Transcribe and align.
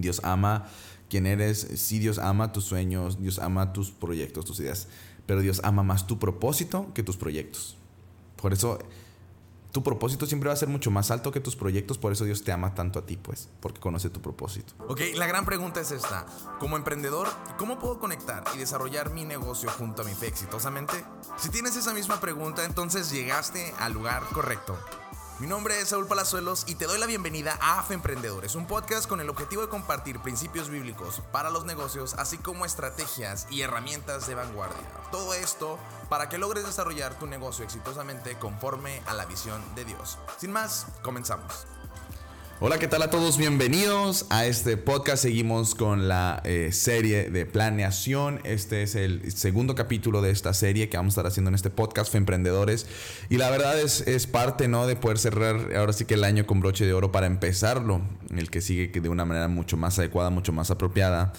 Dios 0.00 0.20
ama 0.24 0.66
quién 1.08 1.26
eres. 1.26 1.66
Sí, 1.76 1.98
Dios 1.98 2.18
ama 2.18 2.52
tus 2.52 2.64
sueños, 2.64 3.20
Dios 3.20 3.38
ama 3.38 3.72
tus 3.72 3.90
proyectos, 3.90 4.44
tus 4.44 4.60
ideas. 4.60 4.88
Pero 5.26 5.40
Dios 5.40 5.60
ama 5.64 5.82
más 5.82 6.06
tu 6.06 6.18
propósito 6.18 6.92
que 6.94 7.02
tus 7.02 7.16
proyectos. 7.16 7.76
Por 8.36 8.52
eso 8.52 8.78
tu 9.74 9.82
propósito 9.82 10.24
siempre 10.24 10.46
va 10.46 10.52
a 10.52 10.56
ser 10.56 10.68
mucho 10.68 10.92
más 10.92 11.10
alto 11.10 11.32
que 11.32 11.40
tus 11.40 11.56
proyectos, 11.56 11.98
por 11.98 12.12
eso 12.12 12.24
Dios 12.24 12.44
te 12.44 12.52
ama 12.52 12.76
tanto 12.76 13.00
a 13.00 13.06
ti, 13.06 13.16
pues, 13.16 13.48
porque 13.58 13.80
conoce 13.80 14.08
tu 14.08 14.22
propósito. 14.22 14.72
Ok, 14.86 15.00
la 15.16 15.26
gran 15.26 15.44
pregunta 15.44 15.80
es 15.80 15.90
esta. 15.90 16.26
Como 16.60 16.76
emprendedor, 16.76 17.26
¿cómo 17.58 17.80
puedo 17.80 17.98
conectar 17.98 18.44
y 18.54 18.58
desarrollar 18.58 19.10
mi 19.10 19.24
negocio 19.24 19.68
junto 19.70 20.02
a 20.02 20.04
mi 20.04 20.14
fe 20.14 20.28
exitosamente? 20.28 21.04
Si 21.38 21.48
tienes 21.48 21.74
esa 21.74 21.92
misma 21.92 22.20
pregunta, 22.20 22.64
entonces 22.64 23.10
llegaste 23.10 23.74
al 23.80 23.94
lugar 23.94 24.22
correcto. 24.32 24.78
Mi 25.40 25.48
nombre 25.48 25.80
es 25.80 25.88
Saúl 25.88 26.06
Palazuelos 26.06 26.62
y 26.68 26.76
te 26.76 26.84
doy 26.84 26.96
la 27.00 27.06
bienvenida 27.06 27.58
a 27.60 27.80
AFE 27.80 27.94
Emprendedores, 27.94 28.54
un 28.54 28.68
podcast 28.68 29.08
con 29.08 29.20
el 29.20 29.28
objetivo 29.28 29.62
de 29.62 29.68
compartir 29.68 30.20
principios 30.20 30.68
bíblicos 30.68 31.22
para 31.32 31.50
los 31.50 31.64
negocios, 31.64 32.14
así 32.14 32.38
como 32.38 32.64
estrategias 32.64 33.48
y 33.50 33.62
herramientas 33.62 34.28
de 34.28 34.36
vanguardia. 34.36 34.86
Todo 35.10 35.34
esto 35.34 35.76
para 36.08 36.28
que 36.28 36.38
logres 36.38 36.64
desarrollar 36.64 37.18
tu 37.18 37.26
negocio 37.26 37.64
exitosamente 37.64 38.38
conforme 38.38 39.02
a 39.06 39.14
la 39.14 39.26
visión 39.26 39.60
de 39.74 39.84
Dios. 39.84 40.18
Sin 40.38 40.52
más, 40.52 40.86
comenzamos. 41.02 41.66
Hola, 42.60 42.78
¿qué 42.78 42.86
tal 42.86 43.02
a 43.02 43.10
todos? 43.10 43.36
Bienvenidos 43.36 44.26
a 44.30 44.46
este 44.46 44.76
podcast. 44.76 45.24
Seguimos 45.24 45.74
con 45.74 46.06
la 46.06 46.40
eh, 46.44 46.70
serie 46.70 47.28
de 47.28 47.46
planeación. 47.46 48.40
Este 48.44 48.84
es 48.84 48.94
el 48.94 49.32
segundo 49.32 49.74
capítulo 49.74 50.22
de 50.22 50.30
esta 50.30 50.54
serie 50.54 50.88
que 50.88 50.96
vamos 50.96 51.12
a 51.12 51.14
estar 51.14 51.26
haciendo 51.26 51.48
en 51.48 51.56
este 51.56 51.70
podcast, 51.70 52.12
Fe 52.12 52.18
Emprendedores. 52.18 52.86
Y 53.28 53.38
la 53.38 53.50
verdad 53.50 53.78
es, 53.80 54.02
es 54.02 54.28
parte 54.28 54.68
¿no? 54.68 54.86
de 54.86 54.94
poder 54.94 55.18
cerrar 55.18 55.74
ahora 55.76 55.92
sí 55.92 56.04
que 56.04 56.14
el 56.14 56.22
año 56.22 56.46
con 56.46 56.60
broche 56.60 56.86
de 56.86 56.92
oro 56.92 57.10
para 57.10 57.26
empezarlo. 57.26 58.00
El 58.30 58.48
que 58.50 58.60
sigue 58.60 58.92
que 58.92 59.00
de 59.00 59.08
una 59.08 59.24
manera 59.24 59.48
mucho 59.48 59.76
más 59.76 59.98
adecuada, 59.98 60.30
mucho 60.30 60.52
más 60.52 60.70
apropiada. 60.70 61.32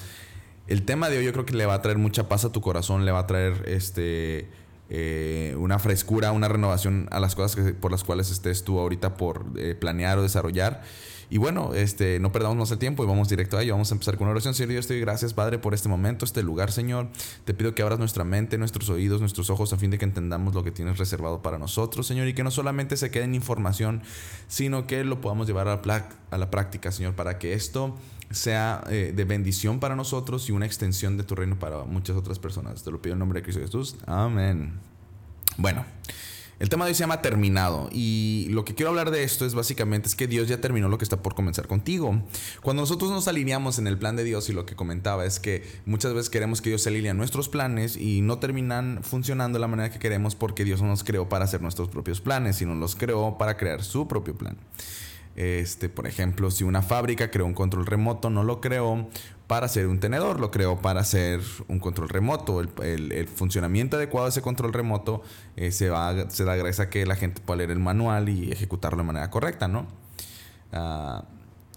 El 0.68 0.84
tema 0.84 1.10
de 1.10 1.20
hoy 1.20 1.26
yo 1.26 1.32
creo 1.32 1.46
que 1.46 1.54
le 1.54 1.66
va 1.66 1.76
a 1.76 1.82
traer 1.82 1.98
mucha 1.98 2.28
paz 2.28 2.44
a 2.44 2.52
tu 2.52 2.60
corazón, 2.60 3.06
le 3.06 3.14
va 3.14 3.20
a 3.20 3.28
traer 3.28 3.64
este 3.68 4.50
eh, 4.88 5.56
una 5.58 5.80
frescura, 5.80 6.32
una 6.32 6.48
renovación 6.48 7.08
a 7.12 7.20
las 7.20 7.34
cosas 7.34 7.74
por 7.80 7.92
las 7.92 8.04
cuales 8.04 8.30
estés 8.30 8.64
tú 8.64 8.80
ahorita 8.80 9.18
por 9.18 9.46
eh, 9.58 9.74
planear 9.74 10.20
o 10.20 10.22
desarrollar. 10.22 10.84
Y 11.30 11.38
bueno, 11.38 11.74
este, 11.74 12.20
no 12.20 12.32
perdamos 12.32 12.58
más 12.58 12.72
el 12.72 12.78
tiempo 12.78 13.04
y 13.04 13.08
vamos 13.08 13.30
directo 13.30 13.58
a 13.58 13.64
ello. 13.64 13.74
Vamos 13.74 13.92
a 13.92 13.96
empezar 13.96 14.18
con 14.18 14.26
una 14.26 14.32
oración. 14.32 14.54
Señor, 14.54 14.74
yo 14.74 14.80
estoy 14.80 15.00
gracias, 15.00 15.34
Padre, 15.34 15.58
por 15.58 15.74
este 15.74 15.90
momento, 15.90 16.26
este 16.26 16.44
lugar, 16.44 16.72
Señor. 16.72 17.08
Te 17.46 17.54
pido 17.54 17.74
que 17.76 17.82
abras 17.82 18.00
nuestra 18.00 18.24
mente, 18.24 18.58
nuestros 18.58 18.90
oídos, 18.90 19.20
nuestros 19.22 19.50
ojos, 19.50 19.74
a 19.74 19.78
fin 19.78 19.92
de 19.92 19.98
que 19.98 20.06
entendamos 20.06 20.54
lo 20.54 20.64
que 20.64 20.72
tienes 20.72 20.98
reservado 20.98 21.42
para 21.42 21.58
nosotros, 21.58 22.08
Señor, 22.08 22.28
y 22.28 22.34
que 22.34 22.44
no 22.44 22.52
solamente 22.52 22.98
se 22.98 23.12
quede 23.12 23.24
en 23.24 23.36
información, 23.36 24.02
sino 24.48 24.88
que 24.88 25.04
lo 25.04 25.22
podamos 25.22 25.48
llevar 25.48 25.68
a 25.68 25.82
la, 25.84 26.10
a 26.32 26.38
la 26.38 26.52
práctica, 26.52 26.92
Señor, 26.92 27.16
para 27.16 27.40
que 27.40 27.54
esto 27.54 27.96
sea 28.32 28.84
eh, 28.90 29.14
de 29.16 29.24
bendición 29.24 29.80
para 29.80 29.96
nosotros 29.96 30.50
y 30.50 30.52
una 30.52 30.66
extensión 30.66 31.18
de 31.18 31.24
tu 31.24 31.36
reino 31.36 31.58
para 31.58 31.84
muchas 31.84 32.16
otras 32.16 32.40
personas. 32.40 32.84
Te 32.84 32.92
lo 32.92 33.02
pido 33.02 33.14
en 33.14 33.20
nombre 33.20 33.40
de 33.40 33.44
Cristo 33.44 33.62
Jesús. 33.62 33.96
Amén. 34.06 34.74
Bueno. 35.58 35.86
El 36.58 36.70
tema 36.70 36.86
de 36.86 36.92
hoy 36.92 36.96
se 36.96 37.02
llama 37.02 37.22
terminado 37.22 37.90
y 37.92 38.48
lo 38.50 38.64
que 38.64 38.76
quiero 38.76 38.90
hablar 38.90 39.12
de 39.12 39.24
esto 39.24 39.46
es 39.46 39.54
básicamente 39.54 40.08
es 40.08 40.16
que 40.16 40.26
Dios 40.26 40.48
ya 40.48 40.62
terminó 40.62 40.88
lo 40.88 40.98
que 40.98 41.04
está 41.04 41.22
por 41.22 41.36
comenzar 41.36 41.68
contigo. 41.68 42.22
Cuando 42.62 42.84
nosotros 42.84 43.12
nos 43.12 43.28
alineamos 43.28 43.78
en 43.78 43.88
el 43.88 43.98
plan 43.98 44.16
de 44.16 44.24
Dios 44.24 44.48
y 44.48 44.54
lo 44.54 44.66
que 44.66 44.74
comentaba 44.74 45.26
es 45.26 45.42
que 45.42 45.64
muchas 45.86 46.14
veces 46.14 46.30
queremos 46.30 46.62
que 46.62 46.70
Dios 46.70 46.82
se 46.82 46.90
alinee 46.90 47.10
a 47.10 47.14
nuestros 47.14 47.50
planes 47.50 47.98
y 47.98 48.22
no 48.22 48.40
terminan 48.40 49.00
funcionando 49.04 49.58
de 49.58 49.62
la 49.62 49.68
manera 49.68 49.92
que 49.92 50.00
queremos 50.00 50.36
porque 50.36 50.64
Dios 50.64 50.82
no 50.82 50.88
nos 50.88 51.04
creó 51.04 51.28
para 51.28 51.44
hacer 51.44 51.62
nuestros 51.62 51.90
propios 51.90 52.22
planes, 52.22 52.56
sino 52.56 52.74
los 52.74 52.96
creó 52.96 53.38
para 53.38 53.58
crear 53.58 53.84
su 53.84 54.08
propio 54.08 54.38
plan. 54.38 54.56
Este, 55.36 55.90
por 55.90 56.08
ejemplo, 56.08 56.50
si 56.50 56.64
una 56.64 56.82
fábrica 56.82 57.30
creó 57.30 57.46
un 57.46 57.54
control 57.54 57.86
remoto, 57.86 58.30
no 58.30 58.44
lo 58.44 58.62
creó 58.62 59.10
para 59.48 59.66
hacer 59.68 59.88
un 59.88 60.00
tenedor, 60.00 60.40
lo 60.40 60.50
creó 60.50 60.82
para 60.82 61.02
hacer 61.02 61.42
un 61.68 61.80
control 61.80 62.10
remoto. 62.10 62.62
El, 62.62 63.28
funcionamiento 63.28 63.98
adecuado 63.98 64.28
de 64.28 64.32
ese 64.32 64.42
control 64.42 64.74
remoto 64.74 65.22
eh, 65.56 65.72
se, 65.72 65.90
va, 65.90 66.30
se 66.30 66.46
da 66.46 66.56
gracias 66.56 66.88
a 66.88 66.90
que 66.90 67.06
la 67.06 67.16
gente 67.16 67.42
pueda 67.42 67.58
leer 67.58 67.72
el 67.72 67.80
manual 67.80 68.30
y 68.30 68.52
ejecutarlo 68.52 69.00
de 69.00 69.04
manera 69.04 69.30
correcta, 69.30 69.68
¿no? 69.68 69.88
Ah, 70.72 71.26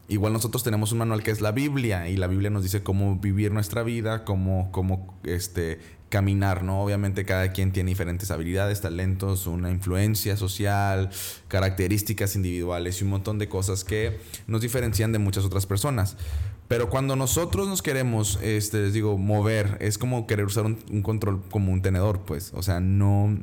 igual 0.08 0.32
nosotros 0.32 0.62
tenemos 0.64 0.92
un 0.92 0.98
manual 0.98 1.22
que 1.22 1.30
es 1.30 1.40
la 1.40 1.52
Biblia 1.52 2.08
y 2.08 2.16
la 2.16 2.26
Biblia 2.26 2.50
nos 2.50 2.62
dice 2.62 2.82
cómo 2.82 3.16
vivir 3.16 3.52
nuestra 3.52 3.82
vida, 3.82 4.24
cómo, 4.24 4.70
cómo 4.72 5.18
este, 5.22 5.78
caminar, 6.08 6.62
¿no? 6.62 6.82
Obviamente 6.82 7.24
cada 7.24 7.52
quien 7.52 7.72
tiene 7.72 7.90
diferentes 7.90 8.30
habilidades, 8.30 8.80
talentos, 8.80 9.46
una 9.46 9.70
influencia 9.70 10.36
social, 10.36 11.10
características 11.48 12.36
individuales 12.36 13.00
y 13.00 13.04
un 13.04 13.10
montón 13.10 13.38
de 13.38 13.48
cosas 13.48 13.84
que 13.84 14.18
nos 14.46 14.62
diferencian 14.62 15.12
de 15.12 15.18
muchas 15.18 15.44
otras 15.44 15.66
personas. 15.66 16.16
Pero 16.68 16.90
cuando 16.90 17.16
nosotros 17.16 17.66
nos 17.66 17.80
queremos, 17.80 18.38
este, 18.42 18.82
les 18.82 18.92
digo, 18.92 19.16
mover, 19.16 19.78
es 19.80 19.96
como 19.96 20.26
querer 20.26 20.44
usar 20.44 20.66
un, 20.66 21.02
control 21.02 21.42
como 21.50 21.72
un 21.72 21.80
tenedor, 21.80 22.20
pues. 22.20 22.52
O 22.54 22.62
sea, 22.62 22.78
no... 22.80 23.38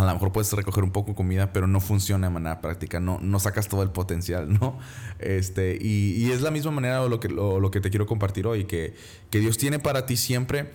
A 0.00 0.06
lo 0.06 0.14
mejor 0.14 0.32
puedes 0.32 0.50
recoger 0.54 0.82
un 0.82 0.92
poco 0.92 1.10
de 1.10 1.14
comida, 1.14 1.52
pero 1.52 1.66
no 1.66 1.78
funciona 1.78 2.28
de 2.28 2.32
manera 2.32 2.62
práctica, 2.62 3.00
no, 3.00 3.18
no 3.20 3.38
sacas 3.38 3.68
todo 3.68 3.82
el 3.82 3.90
potencial, 3.90 4.50
¿no? 4.50 4.78
Este, 5.18 5.76
y, 5.78 6.30
es 6.30 6.40
la 6.40 6.50
misma 6.50 6.70
manera 6.70 7.06
lo 7.06 7.20
que, 7.20 7.28
lo, 7.28 7.70
que 7.70 7.80
te 7.80 7.90
quiero 7.90 8.06
compartir 8.06 8.46
hoy, 8.46 8.64
que, 8.64 8.94
que 9.28 9.40
Dios 9.40 9.58
tiene 9.58 9.78
para 9.78 10.06
ti 10.06 10.16
siempre 10.16 10.70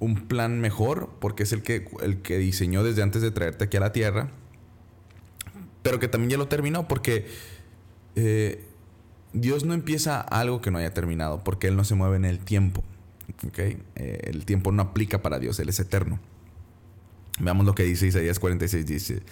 un 0.00 0.26
plan 0.26 0.60
mejor, 0.60 1.10
porque 1.20 1.44
es 1.44 1.52
el 1.52 1.62
que, 1.62 1.88
el 2.02 2.20
que 2.20 2.38
diseñó 2.38 2.82
desde 2.82 3.02
antes 3.02 3.22
de 3.22 3.30
traerte 3.30 3.64
aquí 3.64 3.76
a 3.76 3.80
la 3.80 3.92
tierra, 3.92 4.30
pero 5.82 6.00
que 6.00 6.08
también 6.08 6.30
ya 6.30 6.36
lo 6.36 6.48
terminó, 6.48 6.88
porque 6.88 7.26
eh, 8.16 8.64
Dios 9.32 9.64
no 9.64 9.74
empieza 9.74 10.20
algo 10.20 10.60
que 10.60 10.72
no 10.72 10.78
haya 10.78 10.92
terminado, 10.92 11.44
porque 11.44 11.68
Él 11.68 11.76
no 11.76 11.84
se 11.84 11.94
mueve 11.94 12.16
en 12.16 12.24
el 12.24 12.40
tiempo. 12.40 12.82
¿okay? 13.46 13.80
Eh, 13.94 14.22
el 14.24 14.44
tiempo 14.44 14.72
no 14.72 14.82
aplica 14.82 15.22
para 15.22 15.38
Dios, 15.38 15.60
Él 15.60 15.68
es 15.68 15.78
eterno. 15.78 16.18
Veamos 17.40 17.66
lo 17.66 17.74
que 17.74 17.84
dice 17.84 18.06
Isaías 18.06 18.38
46, 18.38 18.86
dice, 18.86 19.22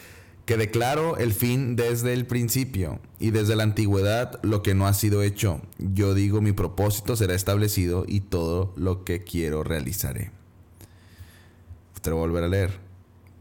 que 0.47 0.57
declaro 0.57 1.17
el 1.17 1.33
fin 1.33 1.75
desde 1.75 2.13
el 2.13 2.25
principio 2.25 3.01
y 3.19 3.33
desde 3.33 3.57
la 3.57 3.65
antigüedad 3.65 4.39
lo 4.45 4.63
que 4.63 4.75
no 4.75 4.87
ha 4.87 4.95
sido 4.95 5.23
hecho. 5.23 5.61
Yo 5.79 6.15
digo 6.15 6.41
mi 6.41 6.53
propósito 6.53 7.17
será 7.17 7.35
establecido 7.35 8.05
y 8.07 8.21
todo 8.21 8.73
lo 8.77 9.05
que 9.05 9.25
quiero 9.25 9.65
realizaré. 9.65 10.31
Te 12.01 12.11
voy 12.13 12.21
a 12.21 12.27
volver 12.27 12.45
a 12.45 12.49
leer. 12.49 12.87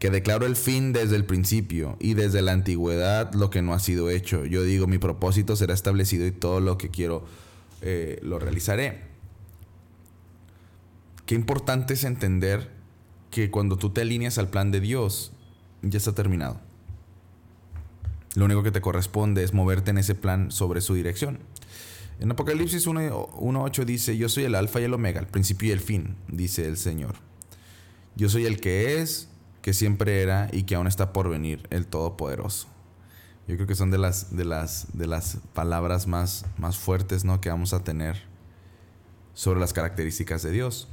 Que 0.00 0.10
declaro 0.10 0.44
el 0.44 0.56
fin 0.56 0.92
desde 0.92 1.14
el 1.14 1.24
principio 1.24 1.96
y 2.00 2.14
desde 2.14 2.42
la 2.42 2.52
antigüedad 2.52 3.32
lo 3.32 3.48
que 3.48 3.62
no 3.62 3.72
ha 3.72 3.78
sido 3.78 4.10
hecho. 4.10 4.44
Yo 4.44 4.64
digo 4.64 4.88
mi 4.88 4.98
propósito 4.98 5.54
será 5.54 5.72
establecido 5.72 6.26
y 6.26 6.32
todo 6.32 6.58
lo 6.58 6.76
que 6.76 6.90
quiero 6.90 7.24
eh, 7.82 8.18
lo 8.22 8.40
realizaré. 8.40 9.02
Qué 11.24 11.36
importante 11.36 11.94
es 11.94 12.02
entender 12.02 12.75
que 13.36 13.50
cuando 13.50 13.76
tú 13.76 13.90
te 13.90 14.00
alineas 14.00 14.38
al 14.38 14.48
plan 14.48 14.70
de 14.70 14.80
Dios, 14.80 15.30
ya 15.82 15.98
está 15.98 16.14
terminado. 16.14 16.58
Lo 18.34 18.46
único 18.46 18.62
que 18.62 18.70
te 18.70 18.80
corresponde 18.80 19.44
es 19.44 19.52
moverte 19.52 19.90
en 19.90 19.98
ese 19.98 20.14
plan 20.14 20.50
sobre 20.50 20.80
su 20.80 20.94
dirección. 20.94 21.40
En 22.18 22.30
Apocalipsis 22.30 22.86
1.8 22.86 23.84
dice, 23.84 24.16
yo 24.16 24.30
soy 24.30 24.44
el 24.44 24.54
alfa 24.54 24.80
y 24.80 24.84
el 24.84 24.94
omega, 24.94 25.20
el 25.20 25.26
principio 25.26 25.68
y 25.68 25.72
el 25.72 25.80
fin, 25.80 26.16
dice 26.28 26.66
el 26.66 26.78
Señor. 26.78 27.16
Yo 28.14 28.30
soy 28.30 28.46
el 28.46 28.58
que 28.58 29.02
es, 29.02 29.28
que 29.60 29.74
siempre 29.74 30.22
era 30.22 30.48
y 30.50 30.62
que 30.62 30.74
aún 30.74 30.86
está 30.86 31.12
por 31.12 31.28
venir, 31.28 31.66
el 31.68 31.86
Todopoderoso. 31.86 32.68
Yo 33.46 33.56
creo 33.56 33.66
que 33.66 33.74
son 33.74 33.90
de 33.90 33.98
las, 33.98 34.34
de 34.34 34.46
las, 34.46 34.96
de 34.96 35.06
las 35.06 35.40
palabras 35.52 36.06
más, 36.06 36.46
más 36.56 36.78
fuertes 36.78 37.26
¿no? 37.26 37.42
que 37.42 37.50
vamos 37.50 37.74
a 37.74 37.84
tener 37.84 38.16
sobre 39.34 39.60
las 39.60 39.74
características 39.74 40.42
de 40.42 40.52
Dios. 40.52 40.88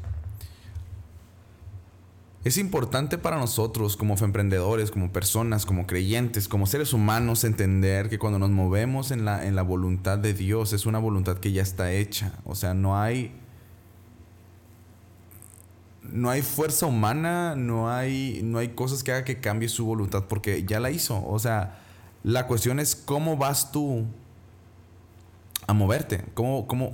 Es 2.43 2.57
importante 2.57 3.17
para 3.17 3.37
nosotros 3.37 3.95
como 3.95 4.15
emprendedores, 4.17 4.91
como 4.91 5.13
personas, 5.13 5.65
como 5.65 5.87
creyentes, 5.87 6.49
como 6.49 6.67
seres 6.67 6.91
humanos 6.91 7.45
entender 7.45 8.09
que 8.09 8.19
cuando 8.19 8.37
nos 8.37 8.49
movemos 8.49 9.11
en 9.11 9.23
la, 9.23 9.45
en 9.45 9.55
la 9.55 9.61
voluntad 9.61 10.17
de 10.17 10.33
Dios 10.33 10.73
es 10.73 10.85
una 10.85 10.99
voluntad 10.99 11.37
que 11.37 11.53
ya 11.53 11.61
está 11.61 11.93
hecha. 11.93 12.33
O 12.43 12.55
sea, 12.55 12.73
no 12.73 12.99
hay... 12.99 13.39
No 16.01 16.29
hay 16.29 16.41
fuerza 16.41 16.85
humana, 16.85 17.55
no 17.55 17.89
hay, 17.89 18.41
no 18.43 18.57
hay 18.57 18.69
cosas 18.69 19.03
que 19.03 19.13
haga 19.13 19.23
que 19.23 19.39
cambie 19.39 19.69
su 19.69 19.85
voluntad 19.85 20.25
porque 20.27 20.65
ya 20.65 20.81
la 20.81 20.91
hizo. 20.91 21.25
O 21.25 21.39
sea, 21.39 21.79
la 22.23 22.45
cuestión 22.45 22.81
es 22.81 22.93
cómo 22.93 23.37
vas 23.37 23.71
tú 23.71 24.05
a 25.65 25.73
moverte, 25.73 26.25
cómo, 26.33 26.67
cómo, 26.67 26.91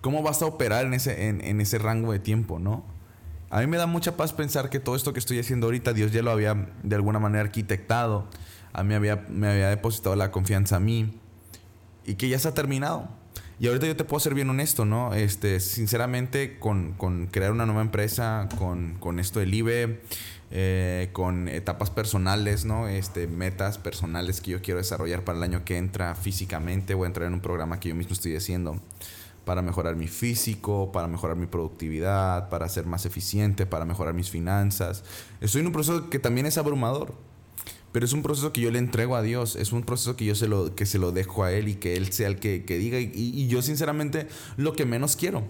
cómo 0.00 0.24
vas 0.24 0.42
a 0.42 0.46
operar 0.46 0.84
en 0.84 0.94
ese, 0.94 1.28
en, 1.28 1.40
en 1.42 1.60
ese 1.60 1.78
rango 1.78 2.10
de 2.10 2.18
tiempo, 2.18 2.58
¿no? 2.58 2.82
A 3.50 3.60
mí 3.60 3.66
me 3.66 3.76
da 3.76 3.86
mucha 3.86 4.16
paz 4.16 4.32
pensar 4.32 4.70
que 4.70 4.78
todo 4.78 4.94
esto 4.94 5.12
que 5.12 5.18
estoy 5.18 5.40
haciendo 5.40 5.66
ahorita, 5.66 5.92
Dios 5.92 6.12
ya 6.12 6.22
lo 6.22 6.30
había 6.30 6.68
de 6.84 6.94
alguna 6.94 7.18
manera 7.18 7.42
arquitectado. 7.42 8.28
A 8.72 8.84
mí 8.84 8.94
había, 8.94 9.26
me 9.28 9.48
había 9.48 9.68
depositado 9.68 10.14
la 10.14 10.30
confianza 10.30 10.76
a 10.76 10.80
mí. 10.80 11.18
Y 12.06 12.14
que 12.14 12.28
ya 12.28 12.36
está 12.36 12.54
terminado. 12.54 13.08
Y 13.58 13.66
ahorita 13.66 13.86
yo 13.86 13.96
te 13.96 14.04
puedo 14.04 14.20
ser 14.20 14.34
bien 14.34 14.48
honesto, 14.48 14.84
¿no? 14.84 15.14
Este, 15.14 15.58
sinceramente, 15.58 16.58
con, 16.60 16.94
crear 17.30 17.50
una 17.50 17.66
nueva 17.66 17.82
empresa, 17.82 18.48
con, 18.56 19.18
esto 19.18 19.40
del 19.40 19.52
IBE, 19.52 20.00
eh, 20.52 21.10
con 21.12 21.48
etapas 21.48 21.90
personales, 21.90 22.64
¿no? 22.64 22.86
Este, 22.88 23.26
metas 23.26 23.78
personales 23.78 24.40
que 24.40 24.52
yo 24.52 24.62
quiero 24.62 24.78
desarrollar 24.78 25.24
para 25.24 25.38
el 25.38 25.44
año 25.44 25.64
que 25.64 25.76
entra 25.76 26.14
físicamente. 26.14 26.94
Voy 26.94 27.04
a 27.04 27.08
entrar 27.08 27.26
en 27.26 27.34
un 27.34 27.40
programa 27.40 27.80
que 27.80 27.90
yo 27.90 27.94
mismo 27.96 28.14
estoy 28.14 28.34
haciendo 28.36 28.80
para 29.50 29.62
mejorar 29.62 29.96
mi 29.96 30.06
físico, 30.06 30.92
para 30.92 31.08
mejorar 31.08 31.36
mi 31.36 31.46
productividad, 31.46 32.48
para 32.50 32.68
ser 32.68 32.86
más 32.86 33.04
eficiente, 33.04 33.66
para 33.66 33.84
mejorar 33.84 34.14
mis 34.14 34.30
finanzas. 34.30 35.02
Estoy 35.40 35.62
en 35.62 35.66
un 35.66 35.72
proceso 35.72 36.08
que 36.08 36.20
también 36.20 36.46
es 36.46 36.56
abrumador, 36.56 37.14
pero 37.90 38.04
es 38.06 38.12
un 38.12 38.22
proceso 38.22 38.52
que 38.52 38.60
yo 38.60 38.70
le 38.70 38.78
entrego 38.78 39.16
a 39.16 39.22
Dios, 39.22 39.56
es 39.56 39.72
un 39.72 39.82
proceso 39.82 40.14
que 40.14 40.24
yo 40.24 40.36
se 40.36 40.46
lo, 40.46 40.76
que 40.76 40.86
se 40.86 41.00
lo 41.00 41.10
dejo 41.10 41.42
a 41.42 41.50
Él 41.50 41.66
y 41.66 41.74
que 41.74 41.96
Él 41.96 42.12
sea 42.12 42.28
el 42.28 42.38
que, 42.38 42.60
diga. 42.60 43.00
y 43.00 43.48
yo 43.48 43.60
sinceramente 43.60 44.28
lo 44.56 44.72
que 44.74 44.86
menos 44.86 45.16
quiero 45.16 45.42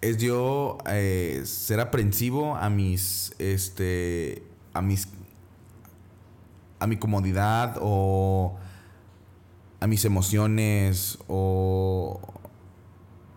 es 0.00 0.16
yo 0.16 0.78
eh, 0.88 1.42
ser 1.44 1.78
aprensivo 1.78 2.56
a 2.56 2.68
mis, 2.68 3.32
este, 3.38 4.42
a 4.72 4.82
mis, 4.82 5.06
a 6.80 6.88
mi 6.88 6.96
comodidad 6.96 7.76
o 7.80 8.58
a 9.84 9.86
mis 9.86 10.06
emociones 10.06 11.18
o, 11.28 12.18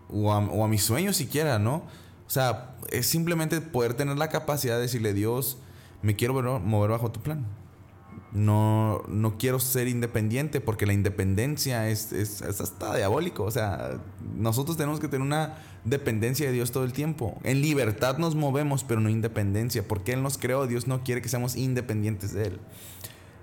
o, 0.08 0.32
a, 0.32 0.68
mis 0.68 0.82
sueños 0.82 1.14
siquiera, 1.14 1.58
¿no? 1.58 1.82
O 2.26 2.30
sea, 2.30 2.74
es 2.90 3.06
simplemente 3.06 3.60
poder 3.60 3.92
tener 3.92 4.16
la 4.16 4.30
capacidad 4.30 4.76
de 4.76 4.80
decirle, 4.80 5.12
Dios, 5.12 5.58
me 6.00 6.16
quiero 6.16 6.32
mover 6.60 6.90
bajo 6.90 7.12
tu 7.12 7.20
plan. 7.20 7.46
No, 8.32 9.02
no 9.08 9.36
quiero 9.36 9.60
ser 9.60 9.88
independiente 9.88 10.62
porque 10.62 10.86
la 10.86 10.94
independencia 10.94 11.90
es, 11.90 12.12
es, 12.12 12.40
es, 12.40 12.62
hasta 12.62 12.96
diabólico. 12.96 13.44
O 13.44 13.50
sea, 13.50 14.00
nosotros 14.34 14.78
tenemos 14.78 15.00
que 15.00 15.08
tener 15.08 15.26
una 15.26 15.58
dependencia 15.84 16.46
de 16.46 16.52
Dios 16.52 16.72
todo 16.72 16.84
el 16.84 16.94
tiempo. 16.94 17.38
En 17.44 17.60
libertad 17.60 18.16
nos 18.16 18.36
movemos, 18.36 18.84
pero 18.84 19.00
no 19.00 19.10
independencia. 19.10 19.86
Porque 19.86 20.14
Él 20.14 20.22
nos 20.22 20.38
creó, 20.38 20.66
Dios 20.66 20.86
no 20.86 21.04
quiere 21.04 21.20
que 21.20 21.28
seamos 21.28 21.56
independientes 21.56 22.32
de 22.32 22.44
Él. 22.44 22.60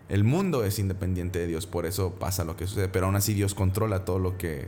El 0.07 0.24
mundo 0.24 0.63
es 0.63 0.78
independiente 0.80 1.40
de 1.40 1.48
Dios, 1.48 1.66
por 1.66 1.86
eso 1.86 2.13
pasa 2.13 2.44
lo 2.44 2.56
que 2.56 2.68
sucede. 2.68 2.88
Pero 2.88 3.07
aún 3.07 3.16
así 3.16 3.34
Dios 3.34 3.56
controla 3.56 4.06
todo 4.06 4.19
lo 4.19 4.38
que... 4.38 4.68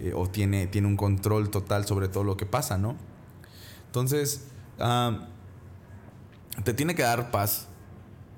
Eh, 0.00 0.12
o 0.14 0.28
tiene, 0.28 0.66
tiene 0.66 0.88
un 0.88 0.96
control 0.96 1.50
total 1.50 1.86
sobre 1.86 2.08
todo 2.08 2.24
lo 2.24 2.36
que 2.36 2.46
pasa, 2.46 2.78
¿no? 2.78 2.96
Entonces, 3.86 4.48
te 6.64 6.74
tiene 6.74 6.94
que 6.94 7.02
dar 7.02 7.30
paz 7.30 7.68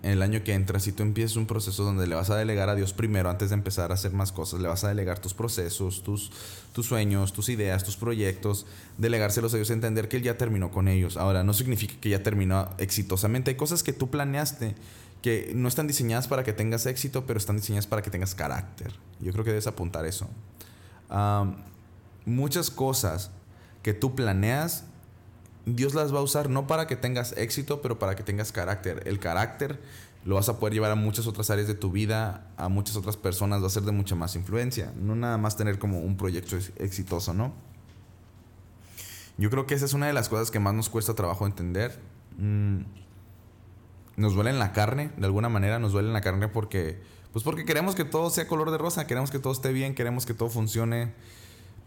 el 0.03 0.23
año 0.23 0.45
que 0.45 0.53
entra, 0.53 0.79
si 0.79 0.93
tú 0.93 1.03
empiezas 1.03 1.37
un 1.37 1.47
proceso 1.47 1.83
donde 1.83 2.07
le 2.07 2.15
vas 2.15 2.31
a 2.31 2.37
delegar 2.37 2.69
a 2.69 2.75
Dios 2.75 2.93
primero 2.93 3.29
antes 3.29 3.49
de 3.51 3.55
empezar 3.55 3.91
a 3.91 3.95
hacer 3.95 4.13
más 4.13 4.31
cosas, 4.31 4.61
le 4.61 4.69
vas 4.69 4.85
a 4.85 4.89
delegar 4.89 5.19
tus 5.19 5.35
procesos, 5.35 6.03
tus, 6.03 6.31
tus 6.73 6.87
sueños, 6.87 7.33
tus 7.33 7.49
ideas, 7.49 7.83
tus 7.83 7.97
proyectos, 7.97 8.67
delegárselos 8.99 9.53
a 9.55 9.57
Dios, 9.57 9.71
entender 9.71 10.09
que 10.09 10.19
Él 10.19 10.23
ya 10.23 10.37
terminó 10.37 10.71
con 10.71 10.87
ellos. 10.87 11.17
Ahora, 11.17 11.43
no 11.43 11.53
significa 11.55 11.95
que 12.01 12.11
ya 12.11 12.23
terminó 12.23 12.69
exitosamente. 12.79 13.51
Hay 13.51 13.57
cosas 13.57 13.83
que 13.83 13.93
tú 13.93 14.11
planeaste 14.11 14.77
que 15.27 15.51
no 15.57 15.67
están 15.67 15.89
diseñadas 15.89 16.29
para 16.29 16.45
que 16.45 16.53
tengas 16.53 16.87
éxito, 16.87 17.27
pero 17.27 17.37
están 17.37 17.57
diseñadas 17.57 17.89
para 17.89 18.01
que 18.01 18.13
tengas 18.13 18.37
carácter. 18.37 18.93
Yo 19.19 19.33
creo 19.33 19.43
que 19.43 19.51
debes 19.51 19.67
apuntar 19.67 20.07
eso. 20.07 20.31
muchas 22.25 22.71
cosas 22.71 23.33
que 23.83 23.93
tú 23.93 24.15
planeas 24.15 24.85
Dios 25.65 25.95
las 25.95 26.15
va 26.15 26.21
a 26.21 26.23
usar 26.23 26.49
no 26.49 26.69
para 26.69 26.87
que 26.87 26.95
tengas 26.95 27.37
éxito, 27.37 27.83
pero 27.83 27.99
para 27.99 28.15
que 28.15 28.23
tengas 28.23 28.53
carácter. 28.53 29.03
El 29.05 29.19
carácter 29.19 29.81
lo 30.25 30.37
vas 30.37 30.49
a 30.49 30.61
poder 30.61 30.75
llevar 30.75 30.93
a 30.93 30.95
muchas 30.95 31.27
otras 31.27 31.51
áreas 31.51 31.67
de 31.67 31.75
tu 31.75 31.91
vida, 31.91 32.47
a 32.57 32.69
muchas 32.69 32.95
otras 32.95 33.17
personas, 33.17 33.61
va 33.61 33.67
a 33.67 33.71
ser 33.71 33.83
de 33.83 33.91
mucha 33.91 34.15
más 34.15 34.37
influencia. 34.37 34.93
No 34.95 35.17
nada 35.17 35.39
más 35.39 35.57
tener 35.57 35.81
como 35.81 35.99
un 35.99 36.17
proyecto 36.17 36.57
exitoso, 36.77 37.35
¿no? 37.35 37.53
Yo 39.39 39.51
creo 39.51 39.67
que 39.67 39.75
esa 39.75 39.87
es 39.87 39.93
una 39.93 40.07
de 40.07 40.13
las 40.13 40.29
cosas 40.29 40.53
que 40.53 40.61
más 40.61 40.73
nos 40.73 40.89
cuesta 40.89 41.15
trabajo 41.15 41.47
entender. 41.47 41.99
Mm, 42.39 42.83
nos 44.17 44.35
duele 44.35 44.51
en 44.51 44.59
la 44.59 44.73
carne, 44.73 45.11
de 45.17 45.27
alguna 45.27 45.49
manera 45.49 45.79
nos 45.79 45.93
duele 45.93 46.09
en 46.09 46.15
la 46.15 46.21
carne 46.21 46.49
porque, 46.49 47.01
pues 47.33 47.45
porque 47.45 47.65
queremos 47.65 47.95
que 47.95 48.05
todo 48.05 48.31
sea 48.31 48.49
color 48.49 48.71
de 48.71 48.79
rosa, 48.79 49.07
queremos 49.07 49.31
que 49.31 49.39
todo 49.39 49.53
esté 49.53 49.73
bien, 49.73 49.95
queremos 49.95 50.27
que 50.27 50.35
todo 50.35 50.49
funcione 50.49 51.13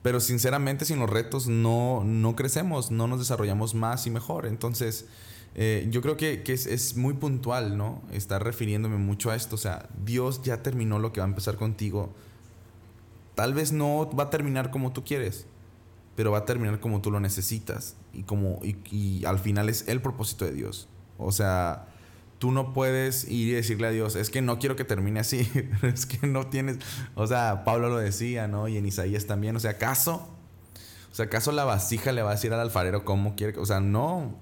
pero 0.02 0.20
sinceramente 0.20 0.86
sin 0.86 1.00
los 1.00 1.10
retos 1.10 1.48
no, 1.48 2.04
no 2.06 2.36
crecemos, 2.36 2.92
no 2.92 3.08
nos 3.08 3.20
desarrollamos 3.20 3.76
más 3.76 4.08
y 4.08 4.10
mejor. 4.10 4.46
Entonces, 4.46 5.08
eh, 5.56 5.88
yo 5.92 6.02
creo 6.02 6.16
que, 6.16 6.42
que 6.44 6.54
es, 6.54 6.96
muy 6.96 7.16
puntual, 7.16 7.78
¿no? 7.78 8.02
Estar 8.12 8.44
refiriéndome 8.44 8.98
mucho 8.98 9.30
a 9.30 9.36
esto. 9.36 9.56
O 9.56 9.58
sea, 9.58 9.90
Dios 10.06 10.42
ya 10.42 10.64
terminó 10.64 11.00
lo 11.00 11.12
que 11.12 11.20
va 11.20 11.26
a 11.26 11.30
empezar 11.30 11.58
contigo. 11.58 12.14
Tal 13.36 13.54
vez 13.54 13.72
no 13.74 14.10
va 14.16 14.26
a 14.26 14.30
terminar 14.30 14.72
como 14.72 14.94
tú 14.94 15.04
quieres, 15.04 15.46
pero 16.16 16.32
va 16.32 16.40
a 16.40 16.46
terminar 16.46 16.80
como 16.80 17.02
tú 17.02 17.12
lo 17.12 17.20
necesitas. 17.20 17.96
Y, 18.14 18.24
como, 18.24 18.60
y, 18.64 18.78
y 18.96 19.26
al 19.26 19.40
final 19.40 19.68
es 19.68 19.88
el 19.90 20.02
propósito 20.02 20.46
de 20.46 20.54
Dios. 20.54 20.88
O 21.18 21.34
sea, 21.34 21.89
tú 22.40 22.52
no 22.52 22.74
puedes 22.74 23.26
ir 23.26 23.50
y 23.50 23.52
decirle 23.52 23.88
a 23.88 23.92
Dios, 23.92 24.16
es 24.16 24.30
que 24.30 24.42
no 24.42 24.60
quiero 24.60 24.76
que 24.76 24.86
termine 24.86 25.20
así, 25.20 25.50
es 25.84 26.06
que 26.06 26.26
no 26.26 26.48
tienes, 26.48 26.80
o 27.16 27.28
sea, 27.28 27.64
Pablo 27.66 27.90
lo 27.90 27.98
decía, 27.98 28.48
¿no? 28.48 28.68
Y 28.68 28.78
en 28.78 28.86
Isaías 28.86 29.28
también, 29.28 29.56
o 29.56 29.60
sea, 29.60 29.72
¿acaso? 29.72 30.28
O 31.12 31.16
sea, 31.16 31.26
¿acaso 31.26 31.52
la 31.52 31.66
vasija 31.66 32.12
le 32.12 32.22
va 32.22 32.32
a 32.32 32.34
decir 32.36 32.54
al 32.54 32.60
alfarero 32.60 33.04
cómo 33.04 33.36
quiere? 33.36 33.58
O 33.60 33.66
sea, 33.66 33.80
no, 33.80 34.36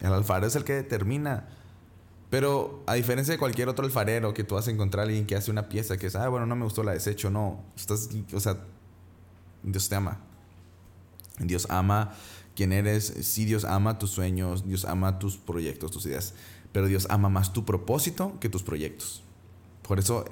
el 0.00 0.12
alfarero 0.12 0.46
es 0.46 0.56
el 0.56 0.64
que 0.64 0.74
determina. 0.74 1.48
Pero 2.28 2.82
a 2.86 2.94
diferencia 2.94 3.32
de 3.32 3.38
cualquier 3.38 3.68
otro 3.68 3.84
alfarero 3.84 4.32
que 4.32 4.42
tú 4.42 4.54
vas 4.54 4.66
a 4.66 4.70
encontrar 4.70 5.04
alguien 5.06 5.26
que 5.26 5.36
hace 5.36 5.50
una 5.50 5.68
pieza 5.68 5.98
que 5.98 6.06
es, 6.06 6.16
ah, 6.16 6.28
bueno, 6.28 6.46
no 6.46 6.56
me 6.56 6.64
gustó, 6.64 6.82
la 6.82 6.92
desecho, 6.92 7.30
no. 7.30 7.62
Estás, 7.76 8.08
o 8.32 8.40
sea, 8.40 8.58
Dios 9.62 9.88
te 9.88 9.94
ama. 9.94 10.20
Dios 11.38 11.66
ama 11.68 12.14
quien 12.56 12.72
eres. 12.72 13.04
Sí, 13.04 13.44
Dios 13.44 13.64
ama 13.64 13.98
tus 13.98 14.10
sueños, 14.10 14.66
Dios 14.66 14.86
ama 14.86 15.18
tus 15.18 15.36
proyectos, 15.36 15.90
tus 15.90 16.06
ideas. 16.06 16.34
Pero 16.72 16.86
Dios 16.86 17.06
ama 17.10 17.28
más 17.28 17.52
tu 17.52 17.64
propósito 17.64 18.38
que 18.40 18.48
tus 18.48 18.62
proyectos. 18.62 19.22
Por 19.86 19.98
eso 19.98 20.24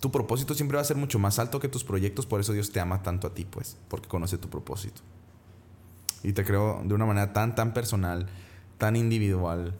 tu 0.00 0.10
propósito 0.10 0.54
siempre 0.54 0.76
va 0.76 0.82
a 0.82 0.84
ser 0.84 0.96
mucho 0.96 1.18
más 1.18 1.38
alto 1.38 1.60
que 1.60 1.68
tus 1.68 1.84
proyectos, 1.84 2.26
por 2.26 2.40
eso 2.40 2.52
Dios 2.52 2.72
te 2.72 2.80
ama 2.80 3.02
tanto 3.02 3.26
a 3.26 3.34
ti, 3.34 3.46
pues, 3.46 3.78
porque 3.88 4.08
conoce 4.08 4.36
tu 4.36 4.50
propósito. 4.50 5.00
Y 6.22 6.32
te 6.32 6.44
creo 6.44 6.82
de 6.84 6.94
una 6.94 7.06
manera 7.06 7.32
tan, 7.32 7.54
tan 7.54 7.72
personal, 7.72 8.28
tan 8.78 8.96
individual, 8.96 9.74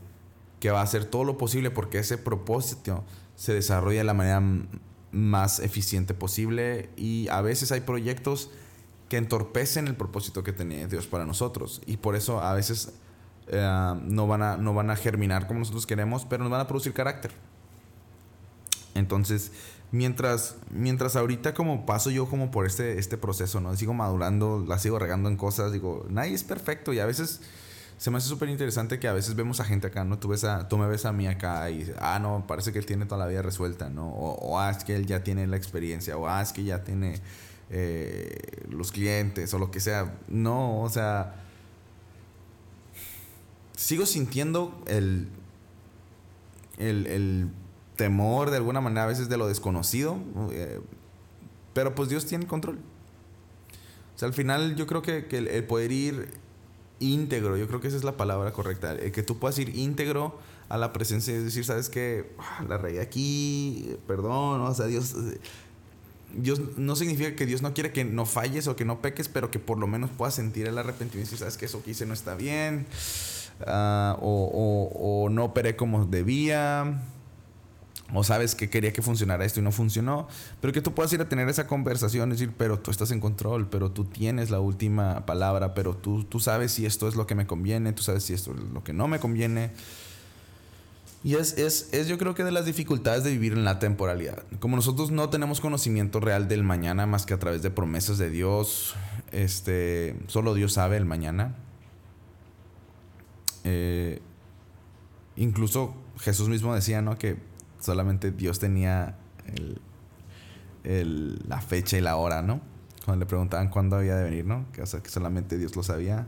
que 0.61 0.71
va 0.71 0.81
a 0.81 0.85
hacer 0.85 1.05
todo 1.05 1.25
lo 1.25 1.37
posible 1.37 1.71
porque 1.71 1.99
ese 1.99 2.17
propósito 2.17 3.05
se 3.37 3.53
desarrolla 3.53 3.99
de 3.99 4.05
la 4.05 4.15
manera 4.15 4.43
más 5.13 5.59
eficiente 5.59 6.15
posible 6.15 6.89
y 6.97 7.29
a 7.29 7.43
veces 7.43 7.71
hay 7.71 7.81
proyectos 7.81 8.51
que 9.11 9.19
entorpecen 9.19 9.89
el 9.89 9.95
propósito 9.95 10.43
que 10.43 10.55
tenía 10.55 10.89
Dios 10.89 11.07
para 11.07 11.27
nosotros 11.27 11.83
y 11.85 11.99
por 11.99 12.17
eso 12.17 12.41
a 12.41 12.55
veces 12.55 12.95
eh, 13.49 13.95
no, 14.03 14.27
van 14.27 14.43
a, 14.43 14.57
no 14.57 14.75
van 14.75 14.91
a 14.91 14.97
germinar 14.97 15.47
como 15.47 15.61
nosotros 15.61 15.87
queremos, 15.87 16.25
pero 16.25 16.43
nos 16.43 16.51
van 16.51 16.61
a 16.61 16.67
producir 16.67 16.93
carácter. 16.93 17.33
Entonces, 18.95 19.53
mientras, 19.91 20.57
mientras 20.71 21.17
ahorita 21.17 21.55
como 21.55 21.87
paso 21.87 22.11
yo 22.11 22.27
como 22.27 22.51
por 22.51 22.67
este, 22.67 22.99
este 22.99 23.19
proceso, 23.19 23.61
¿no? 23.61 23.77
Sigo 23.77 23.95
madurando, 23.95 24.65
la 24.67 24.79
sigo 24.79 24.99
regando 24.99 25.29
en 25.29 25.37
cosas, 25.37 25.73
digo, 25.73 26.07
nadie 26.09 26.35
es 26.35 26.45
perfecto 26.45 26.93
y 26.93 27.01
a 27.01 27.07
veces 27.07 27.41
se 27.97 28.11
me 28.11 28.19
hace 28.19 28.29
súper 28.29 28.49
interesante 28.49 28.99
que 28.99 29.09
a 29.09 29.13
veces 29.13 29.37
vemos 29.37 29.61
a 29.61 29.65
gente 29.65 29.87
acá, 29.87 30.05
¿no? 30.05 30.19
Tú, 30.19 30.29
ves 30.29 30.45
a, 30.45 30.69
tú 30.69 30.79
me 30.79 30.87
ves 30.87 31.05
a 31.05 31.13
mí 31.13 31.27
acá 31.27 31.71
y 31.71 31.93
ah, 31.99 32.19
no, 32.19 32.45
parece 32.47 32.73
que 32.73 32.79
él 32.79 32.87
tiene 32.87 33.07
toda 33.07 33.25
la 33.25 33.27
vida 33.27 33.43
resuelta, 33.43 33.89
¿no? 33.89 34.09
O, 34.09 34.59
ah, 34.59 34.71
es 34.71 34.85
que 34.85 34.97
él 34.97 35.07
ya 35.07 35.23
tiene 35.23 35.47
la 35.47 35.57
experiencia, 35.57 36.17
o 36.17 36.29
ah, 36.29 36.43
es 36.43 36.53
que 36.53 36.65
ya 36.65 36.83
tiene 36.83 37.21
eh, 37.71 38.67
los 38.69 38.91
clientes, 38.91 39.55
o 39.55 39.59
lo 39.59 39.71
que 39.71 39.81
sea. 39.81 40.19
No, 40.29 40.83
o 40.83 40.91
sea, 40.91 41.44
sigo 43.77 44.07
sintiendo 44.07 44.81
el, 44.87 45.29
el, 46.79 47.51
temor 47.97 48.51
de 48.51 48.57
alguna 48.57 48.81
manera 48.81 49.05
a 49.05 49.07
veces 49.07 49.29
de 49.29 49.37
lo 49.37 49.47
desconocido, 49.47 50.19
eh, 50.51 50.81
pero 51.75 51.95
pues 51.95 52.09
Dios 52.09 52.27
tiene 52.27 52.47
control. 52.47 52.79
O 54.15 54.19
sea, 54.19 54.27
al 54.27 54.35
final 54.35 54.75
yo 54.75 54.87
creo 54.87 55.03
que, 55.03 55.27
el, 55.31 55.65
poder 55.65 55.93
ir 55.93 56.29
íntegro, 56.99 57.57
yo 57.57 57.69
creo 57.69 57.81
que 57.81 57.89
esa 57.89 57.97
es 57.97 58.05
la 58.05 58.17
palabra 58.17 58.53
correcta, 58.53 58.93
el 58.93 59.13
que 59.13 59.23
tú 59.23 59.39
puedas 59.39 59.59
ir 59.59 59.77
íntegro 59.77 60.39
a 60.69 60.77
la 60.77 60.93
presencia 60.93 61.35
y 61.35 61.39
decir, 61.39 61.65
sabes 61.65 61.89
que 61.89 62.33
ah, 62.39 62.65
la 62.69 62.79
reí 62.79 62.99
aquí, 62.99 63.97
perdón, 64.07 64.61
o 64.61 64.75
sea, 64.75 64.87
Dios... 64.87 65.15
Dios 66.37 66.61
no 66.77 66.97
significa 66.97 67.37
que 67.37 67.47
Dios 67.47 67.63
no 67.63 67.75
quiere 67.75 67.93
que 67.93 68.05
no 68.05 68.27
falles 68.27 68.67
o 68.67 68.75
que 68.75 68.85
no 68.85 69.01
peques, 69.01 69.29
pero 69.29 69.53
que 69.53 69.61
por 69.61 69.79
lo 69.79 69.87
menos 69.87 70.11
puedas 70.11 70.35
sentir 70.35 70.67
el 70.67 70.77
arrepentimiento 70.79 71.33
y 71.33 71.39
sabes 71.39 71.57
que 71.57 71.67
eso 71.67 71.81
que 71.85 71.93
hice 71.93 72.07
no 72.07 72.13
está 72.13 72.35
bien. 72.35 72.87
Ah, 73.67 74.19
o, 74.21 75.29
no 75.31 75.45
operé 75.45 75.77
como 75.77 76.07
debía, 76.07 77.01
o 78.13 78.25
sabes 78.25 78.55
que 78.55 78.69
quería 78.69 78.93
que 78.93 79.03
funcionara 79.03 79.45
esto 79.45 79.61
y 79.61 79.63
no 79.63 79.73
funcionó, 79.73 80.29
pero 80.61 80.73
que 80.73 80.83
tú 80.83 80.93
puedas 80.93 81.13
ir 81.13 81.21
a 81.21 81.29
tener 81.29 81.49
esa 81.49 81.67
conversación, 81.67 82.31
decir, 82.31 82.53
pero 82.57 82.79
tú 82.79 82.91
estás 82.91 83.11
en 83.11 83.21
control, 83.21 83.69
pero 83.69 83.91
tú 83.91 84.05
tienes 84.05 84.51
la 84.51 84.61
última 84.61 85.25
palabra, 85.25 85.75
pero 85.75 85.95
tú, 85.95 86.25
tú 86.25 86.41
sabes 86.41 86.73
si 86.73 86.85
esto 86.85 87.09
es 87.09 87.15
lo 87.17 87.27
que 87.27 87.35
me 87.35 87.47
conviene, 87.47 87.93
tú 87.93 88.03
sabes 88.03 88.25
si 88.25 88.35
esto 88.35 88.53
es 88.53 88.61
lo 88.73 88.83
que 88.83 88.93
no 88.93 89.09
me 89.09 89.19
conviene. 89.19 89.71
Y 91.23 91.37
es, 91.37 91.57
es, 91.57 91.89
es, 91.93 92.07
yo 92.07 92.19
creo 92.19 92.35
que 92.35 92.45
de 92.45 92.53
las 92.53 92.67
dificultades 92.67 93.25
de 93.25 93.31
vivir 93.31 93.55
en 93.55 93.65
la 93.65 93.79
temporalidad. 93.79 94.43
Como 94.61 94.77
nosotros 94.77 95.11
no 95.11 95.31
tenemos 95.31 95.63
conocimiento 95.63 96.21
real 96.21 96.49
del 96.49 96.63
mañana 96.63 97.07
más 97.07 97.25
que 97.25 97.33
a 97.33 97.39
través 97.39 97.63
de 97.63 97.71
promesas 97.71 98.19
de 98.19 98.29
Dios, 98.29 98.95
este, 99.33 100.17
solo 100.27 100.53
Dios 100.53 100.75
sabe 100.75 100.99
el 100.99 101.07
mañana 101.07 101.55
eh, 103.65 104.21
incluso 105.37 105.95
Jesús 106.19 106.49
mismo 106.49 106.75
decía, 106.75 107.03
¿no? 107.03 107.19
Que 107.19 107.37
solamente 107.81 108.31
Dios 108.31 108.59
tenía 108.59 109.17
la 110.85 111.61
fecha 111.61 111.99
y 111.99 112.01
la 112.01 112.17
hora, 112.17 112.43
¿no? 112.43 112.61
Cuando 113.05 113.25
le 113.25 113.29
preguntaban 113.29 113.69
cuándo 113.69 113.97
había 113.97 114.17
de 114.17 114.25
venir, 114.25 114.45
¿no? 114.45 114.67
Que, 114.73 114.83
que 114.83 115.11
solamente 115.11 115.59
Dios 115.59 115.77
lo 115.77 115.83
sabía. 115.83 116.27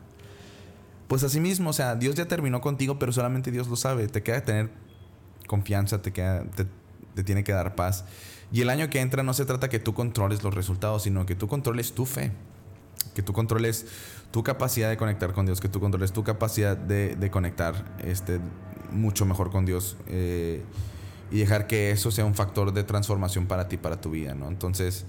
Pues 1.08 1.22
así 1.22 1.40
mismo, 1.40 1.70
o 1.70 1.72
sea, 1.72 1.94
Dios 1.94 2.16
ya 2.16 2.26
terminó 2.26 2.60
contigo, 2.60 2.98
pero 2.98 3.12
solamente 3.12 3.50
Dios 3.50 3.68
lo 3.68 3.76
sabe. 3.76 4.08
Te 4.08 4.22
queda 4.22 4.44
tener 4.44 4.70
confianza, 5.46 6.02
te, 6.02 6.12
queda, 6.12 6.44
te, 6.44 7.24
tiene 7.24 7.44
que 7.44 7.52
dar 7.52 7.74
paz. 7.76 8.04
Y 8.52 8.60
el 8.60 8.70
año 8.70 8.90
que 8.90 9.00
entra 9.00 9.22
no 9.22 9.32
se 9.32 9.44
trata 9.44 9.68
que 9.68 9.78
tú 9.78 9.94
controles 9.94 10.42
los 10.42 10.54
resultados, 10.54 11.04
sino 11.04 11.24
que 11.24 11.34
tú 11.34 11.48
controles 11.48 11.92
tu 11.92 12.06
fe, 12.06 12.32
que 13.14 13.22
tú 13.22 13.32
controles 13.32 13.86
tu 14.30 14.42
capacidad 14.42 14.88
de 14.88 14.96
conectar 14.96 15.32
con 15.32 15.46
Dios, 15.46 15.60
que 15.60 15.68
tú 15.68 15.80
controles 15.80 16.12
tu 16.12 16.24
capacidad 16.24 16.76
de, 16.76 17.30
conectar 17.30 17.96
este, 18.04 18.40
mucho 18.90 19.24
mejor 19.26 19.50
con 19.50 19.64
Dios 19.64 19.96
eh, 20.08 20.62
y 21.30 21.38
dejar 21.38 21.66
que 21.66 21.90
eso 21.90 22.10
sea 22.10 22.24
un 22.24 22.34
factor 22.34 22.72
de 22.72 22.84
transformación 22.84 23.46
para 23.46 23.68
ti, 23.68 23.76
para 23.76 24.00
tu 24.00 24.10
vida, 24.10 24.34
¿no? 24.34 24.48
Entonces, 24.48 25.06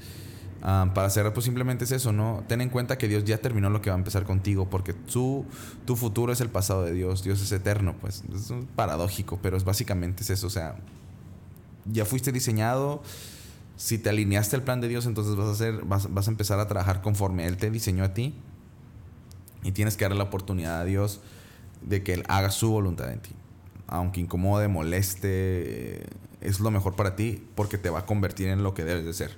para 0.62 1.10
cerrar, 1.10 1.34
pues 1.34 1.46
simplemente 1.46 1.86
es 1.86 1.92
eso, 1.92 2.12
¿no? 2.12 2.44
Ten 2.48 2.62
en 2.62 2.70
cuenta 2.70 2.98
que 2.98 3.08
Dios 3.08 3.24
ya 3.24 3.38
terminó 3.38 3.70
lo 3.70 3.82
que 3.82 3.90
va 3.90 3.96
a 3.96 4.00
empezar 4.00 4.24
contigo, 4.24 4.70
porque 4.70 4.94
tu, 4.94 5.46
tu 5.86 5.96
futuro 5.96 6.34
es 6.34 6.42
el 6.42 6.50
pasado 6.50 6.84
de 6.84 6.94
Dios, 6.94 7.24
Dios 7.24 7.42
es 7.42 7.52
eterno, 7.52 7.96
pues 8.00 8.24
es 8.34 8.54
paradójico, 8.76 9.40
pero 9.42 9.56
es 9.56 9.64
básicamente 9.64 10.24
es 10.24 10.30
eso, 10.32 10.48
o 10.48 10.50
sea, 10.50 10.76
ya 11.86 12.06
fuiste 12.06 12.32
diseñado, 12.32 13.02
si 13.76 13.98
te 13.98 14.10
alineaste 14.10 14.56
al 14.56 14.64
plan 14.64 14.82
de 14.82 14.88
Dios, 14.88 15.06
entonces 15.06 15.36
vas 15.36 15.48
a, 15.48 15.52
hacer, 15.52 15.84
vas, 15.84 16.12
vas 16.14 16.28
a 16.28 16.32
empezar 16.32 16.60
a 16.60 16.68
trabajar 16.68 17.02
conforme 17.02 17.46
Él 17.46 17.58
te 17.58 17.70
diseñó 17.70 18.04
a 18.04 18.14
ti 18.14 18.34
y 19.68 19.74
tienes 19.74 19.98
que 19.98 20.06
darle 20.06 20.18
la 20.18 20.24
oportunidad 20.24 20.80
a 20.80 20.86
Dios 20.86 21.20
de 21.82 22.02
que 22.02 22.14
Él 22.14 22.24
haga 22.30 22.52
su 22.52 22.72
voluntad 22.72 23.12
en 23.12 23.20
ti. 23.20 23.32
Aunque 23.86 24.22
incomode, 24.22 24.70
moleste, 24.70 26.06
es 26.40 26.62
lo 26.62 26.72
mejor 26.72 26.96
para 26.96 27.18
ti 27.18 27.44
porque 27.54 27.78
te 27.78 27.90
va 27.90 28.00
a 28.00 28.06
convertir 28.06 28.48
en 28.48 28.64
lo 28.64 28.74
que 28.74 28.86
debes 28.86 29.04
de 29.04 29.14
ser. 29.14 29.36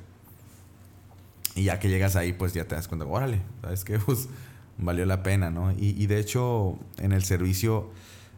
Y 1.56 1.64
ya 1.64 1.80
que 1.80 1.90
llegas 1.90 2.16
ahí, 2.16 2.32
pues 2.32 2.54
ya 2.54 2.66
te 2.66 2.76
das 2.76 2.88
cuenta, 2.88 3.06
órale, 3.06 3.42
¿sabes 3.62 3.84
qué? 3.84 3.98
Pues 4.06 4.30
valió 4.78 5.06
la 5.08 5.24
pena, 5.24 5.50
¿no? 5.50 5.72
Y, 5.72 6.06
de 6.06 6.20
hecho, 6.20 6.78
en 7.00 7.12
el 7.12 7.24
servicio 7.24 7.90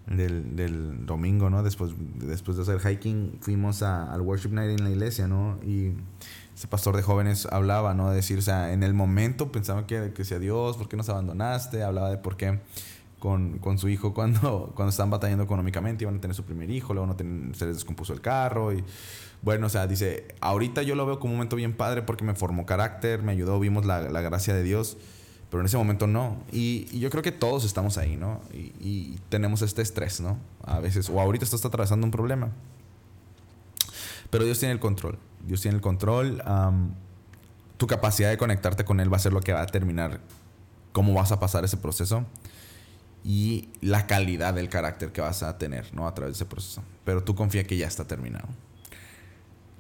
del, 0.08 1.06
domingo, 1.06 1.50
¿no? 1.50 1.64
Después, 1.64 1.92
después 2.16 2.58
de 2.58 2.64
hacer 2.64 2.80
hiking, 2.80 3.38
fuimos 3.42 3.84
al 3.84 4.22
Worship 4.22 4.50
Night 4.50 4.80
en 4.80 4.84
la 4.84 4.90
iglesia, 4.90 5.28
¿no? 5.28 5.60
Y 5.64 5.94
ese 6.56 6.68
pastor 6.68 6.96
de 6.96 7.02
jóvenes 7.02 7.48
hablaba, 7.52 7.94
¿no? 7.94 8.10
De 8.10 8.16
decir, 8.16 8.40
o 8.40 8.42
sea, 8.42 8.74
en 8.74 8.84
el 8.84 8.94
momento 8.94 9.52
pensaba 9.52 9.88
que, 9.88 10.14
que 10.14 10.26
sea 10.26 10.40
Dios, 10.40 10.78
¿por 10.78 10.90
qué 10.90 10.98
nos 10.98 11.10
abandonaste? 11.10 11.84
Hablaba 11.84 12.10
de 12.10 12.18
por 12.18 12.38
qué 12.38 12.60
con, 13.22 13.60
con, 13.60 13.78
su 13.78 13.88
hijo 13.88 14.14
cuando, 14.14 14.72
cuando 14.76 14.90
estaban 14.90 15.12
batallando 15.12 15.44
económicamente, 15.44 16.04
iban 16.04 16.18
a 16.18 16.22
tener 16.22 16.36
su 16.36 16.44
primer 16.44 16.70
hijo, 16.70 16.94
luego 16.94 17.08
no 17.08 17.54
se 17.54 17.66
les 17.66 17.76
descompuso 17.76 18.14
el 18.14 18.20
carro 18.20 18.74
y 18.74 18.84
bueno, 19.44 19.68
o 19.68 19.70
sea, 19.70 19.88
dice, 19.88 20.36
ahorita 20.42 20.84
yo 20.84 20.96
lo 20.96 21.06
veo 21.06 21.20
como 21.20 21.34
un 21.34 21.38
momento 21.38 21.56
bien 21.56 21.74
padre 21.74 22.02
porque 22.02 22.24
me 22.24 22.36
formó 22.36 22.66
carácter, 22.66 23.24
me 23.24 23.32
ayudó, 23.32 23.60
vimos 23.60 23.86
la, 23.86 24.02
la 24.02 24.22
gracia 24.22 24.54
de 24.54 24.64
Dios, 24.64 24.98
pero 25.52 25.62
en 25.62 25.66
ese 25.68 25.78
momento 25.78 26.08
no. 26.08 26.38
Y, 26.52 26.98
yo 26.98 27.12
creo 27.12 27.22
que 27.22 27.32
todos 27.32 27.66
estamos 27.66 28.00
ahí, 28.00 28.16
¿no? 28.16 28.42
Y, 28.54 29.20
tenemos 29.30 29.62
este 29.62 29.84
estrés, 29.84 30.20
¿no? 30.20 30.40
A 30.64 30.80
veces, 30.80 31.10
o 31.10 31.22
ahorita 31.22 31.46
estás 31.46 31.64
atravesando 31.64 32.08
un 32.08 32.12
problema. 32.12 32.50
Pero 34.32 34.46
Dios 34.46 34.58
tiene 34.58 34.74
el 34.74 34.80
control, 34.80 35.20
Dios 35.46 35.62
tiene 35.62 35.76
el 35.76 35.82
control. 35.82 36.42
tu 37.78 37.86
capacidad 37.86 38.30
de 38.30 38.38
conectarte 38.38 38.86
con 38.86 39.00
Él 39.00 39.12
va 39.12 39.18
a 39.18 39.20
ser 39.20 39.34
lo 39.34 39.42
que 39.42 39.54
va 39.54 39.60
a 39.62 39.66
determinar 39.66 40.22
cómo 40.94 41.14
vas 41.14 41.32
a 41.32 41.40
pasar 41.40 41.66
ese 41.66 41.78
proceso 41.78 42.26
y 43.24 43.70
la 43.82 44.08
calidad 44.08 44.54
del 44.54 44.70
carácter 44.70 45.12
que 45.12 45.22
vas 45.22 45.44
a 45.44 45.58
tener, 45.58 45.94
¿no? 45.94 46.08
A 46.08 46.16
través 46.16 46.34
de 46.34 46.44
ese 46.44 46.46
proceso. 46.46 46.82
Pero 47.04 47.24
tú 47.24 47.36
confía 47.36 47.66
que 47.66 47.78
ya 47.78 47.88
está 47.88 48.06
terminado 48.06 48.48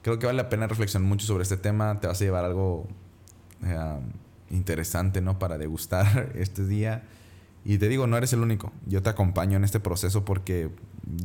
creo 0.01 0.19
que 0.19 0.25
vale 0.25 0.37
la 0.37 0.49
pena 0.49 0.67
reflexionar 0.67 1.07
mucho 1.07 1.25
sobre 1.25 1.43
este 1.43 1.57
tema. 1.57 1.99
Te 1.99 2.07
vas 2.07 2.19
a 2.21 2.23
llevar 2.23 2.45
algo 2.45 2.87
eh, 3.63 3.99
interesante, 4.51 5.21
¿no? 5.21 5.39
Para 5.39 5.57
degustar 5.57 6.31
este 6.35 6.65
día. 6.65 7.03
Y 7.63 7.77
te 7.77 7.87
digo, 7.87 8.07
no 8.07 8.17
eres 8.17 8.33
el 8.33 8.41
único. 8.41 8.71
Yo 8.87 9.01
te 9.01 9.09
acompaño 9.09 9.57
en 9.57 9.63
este 9.63 9.79
proceso 9.79 10.25
porque 10.25 10.69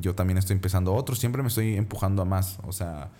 yo 0.01 0.15
también 0.15 0.39
estoy 0.39 0.55
empezando 0.55 0.95
otro. 0.95 1.15
Siempre 1.15 1.43
me 1.43 1.49
estoy 1.49 1.77
empujando 1.77 2.23
a 2.23 2.25
más. 2.25 2.59
O 2.65 2.73
sea, 2.73 3.11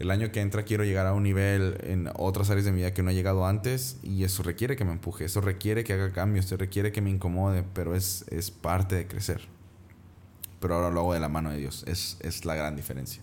el 0.00 0.10
año 0.10 0.32
que 0.32 0.40
entra 0.40 0.64
quiero 0.64 0.84
llegar 0.84 1.06
a 1.06 1.12
un 1.12 1.22
nivel 1.22 1.78
en 1.82 2.10
otras 2.16 2.50
áreas 2.50 2.64
de 2.64 2.72
mi 2.72 2.78
vida 2.78 2.92
que 2.92 3.02
no 3.02 3.10
he 3.10 3.14
llegado 3.14 3.46
antes. 3.46 3.98
Y 4.02 4.24
eso 4.24 4.42
requiere 4.42 4.76
que 4.76 4.84
me 4.84 4.92
empuje. 4.92 5.24
Eso 5.24 5.40
requiere 5.40 5.84
que 5.84 5.92
haga 5.92 6.12
cambios. 6.12 6.46
Eso 6.46 6.56
requiere 6.56 6.90
que 6.90 7.00
me 7.00 7.10
incomode. 7.10 7.62
Pero 7.72 7.94
es, 7.94 8.24
es 8.30 8.50
parte 8.50 8.96
de 8.96 9.06
crecer. 9.06 9.42
Pero 10.58 10.74
ahora 10.74 10.90
lo 10.90 11.00
hago 11.00 11.14
de 11.14 11.20
la 11.20 11.28
mano 11.28 11.50
de 11.50 11.58
Dios. 11.58 11.84
Es, 11.86 12.18
es 12.20 12.44
la 12.44 12.56
gran 12.56 12.74
diferencia 12.74 13.22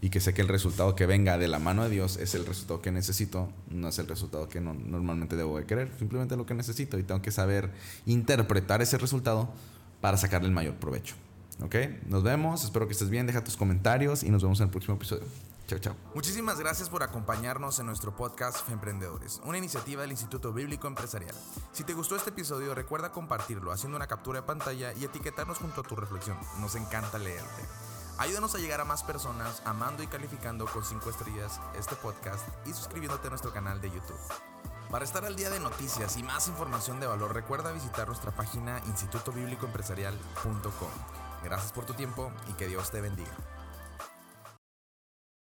y 0.00 0.10
que 0.10 0.20
sé 0.20 0.32
que 0.32 0.42
el 0.42 0.48
resultado 0.48 0.94
que 0.94 1.06
venga 1.06 1.38
de 1.38 1.48
la 1.48 1.58
mano 1.58 1.84
de 1.84 1.90
Dios 1.90 2.16
es 2.16 2.34
el 2.34 2.46
resultado 2.46 2.80
que 2.80 2.92
necesito, 2.92 3.48
no 3.70 3.88
es 3.88 3.98
el 3.98 4.06
resultado 4.06 4.48
que 4.48 4.60
normalmente 4.60 5.36
debo 5.36 5.58
de 5.58 5.66
querer, 5.66 5.92
simplemente 5.98 6.36
lo 6.36 6.46
que 6.46 6.54
necesito 6.54 6.98
y 6.98 7.02
tengo 7.02 7.20
que 7.20 7.32
saber 7.32 7.72
interpretar 8.06 8.80
ese 8.82 8.98
resultado 8.98 9.48
para 10.00 10.16
sacarle 10.16 10.48
el 10.48 10.54
mayor 10.54 10.74
provecho. 10.74 11.16
¿Ok? 11.60 11.74
Nos 12.06 12.22
vemos, 12.22 12.64
espero 12.64 12.86
que 12.86 12.92
estés 12.92 13.10
bien, 13.10 13.26
deja 13.26 13.42
tus 13.42 13.56
comentarios 13.56 14.22
y 14.22 14.30
nos 14.30 14.42
vemos 14.42 14.60
en 14.60 14.66
el 14.66 14.70
próximo 14.70 14.94
episodio. 14.94 15.24
Chao, 15.66 15.78
chao. 15.80 15.96
Muchísimas 16.14 16.58
gracias 16.58 16.88
por 16.88 17.02
acompañarnos 17.02 17.78
en 17.78 17.86
nuestro 17.86 18.16
podcast 18.16 18.66
Emprendedores, 18.70 19.40
una 19.44 19.58
iniciativa 19.58 20.00
del 20.00 20.12
Instituto 20.12 20.52
Bíblico 20.52 20.86
Empresarial. 20.86 21.34
Si 21.72 21.84
te 21.84 21.92
gustó 21.92 22.16
este 22.16 22.30
episodio, 22.30 22.74
recuerda 22.74 23.12
compartirlo 23.12 23.70
haciendo 23.70 23.96
una 23.96 24.06
captura 24.06 24.40
de 24.40 24.46
pantalla 24.46 24.94
y 24.94 25.04
etiquetarnos 25.04 25.58
junto 25.58 25.82
a 25.82 25.84
tu 25.84 25.94
reflexión. 25.94 26.38
Nos 26.60 26.74
encanta 26.74 27.18
leerte. 27.18 27.87
Ayúdanos 28.18 28.54
a 28.56 28.58
llegar 28.58 28.80
a 28.80 28.84
más 28.84 29.04
personas 29.04 29.62
amando 29.64 30.02
y 30.02 30.08
calificando 30.08 30.66
con 30.66 30.84
5 30.84 31.08
estrellas 31.08 31.60
este 31.78 31.94
podcast 31.94 32.48
y 32.66 32.72
suscribiéndote 32.72 33.28
a 33.28 33.30
nuestro 33.30 33.52
canal 33.52 33.80
de 33.80 33.90
YouTube. 33.90 34.18
Para 34.90 35.04
estar 35.04 35.24
al 35.24 35.36
día 35.36 35.50
de 35.50 35.60
noticias 35.60 36.16
y 36.16 36.24
más 36.24 36.48
información 36.48 36.98
de 36.98 37.06
valor, 37.06 37.32
recuerda 37.32 37.70
visitar 37.70 38.08
nuestra 38.08 38.32
página 38.32 38.80
institutobiblicoempresarial.com. 38.86 40.90
Gracias 41.44 41.72
por 41.72 41.86
tu 41.86 41.94
tiempo 41.94 42.32
y 42.48 42.54
que 42.54 42.66
Dios 42.66 42.90
te 42.90 43.00
bendiga. 43.00 43.36